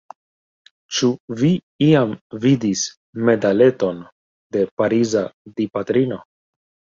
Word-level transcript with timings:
Ĉu 0.99 1.09
vi 1.41 1.51
iam 1.87 2.15
vidis 2.45 2.81
medaleton 3.27 4.01
de 4.57 4.65
Pariza 4.83 5.23
Dipatrino? 5.61 6.19